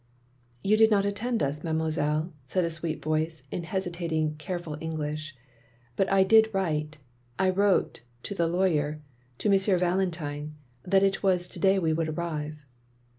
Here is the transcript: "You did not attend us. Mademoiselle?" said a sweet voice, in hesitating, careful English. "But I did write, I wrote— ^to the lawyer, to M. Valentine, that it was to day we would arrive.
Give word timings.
"You 0.63 0.77
did 0.77 0.89
not 0.89 1.05
attend 1.05 1.43
us. 1.43 1.63
Mademoiselle?" 1.63 2.33
said 2.47 2.65
a 2.65 2.71
sweet 2.71 3.03
voice, 3.03 3.43
in 3.51 3.65
hesitating, 3.65 4.33
careful 4.37 4.75
English. 4.81 5.35
"But 5.95 6.11
I 6.11 6.23
did 6.23 6.49
write, 6.53 6.97
I 7.37 7.51
wrote— 7.51 8.01
^to 8.23 8.35
the 8.35 8.47
lawyer, 8.47 8.99
to 9.37 9.51
M. 9.53 9.77
Valentine, 9.79 10.55
that 10.81 11.03
it 11.03 11.21
was 11.21 11.47
to 11.49 11.59
day 11.59 11.77
we 11.77 11.93
would 11.93 12.09
arrive. 12.09 12.65